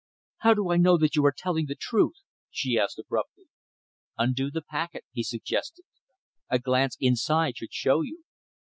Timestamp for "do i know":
0.55-0.97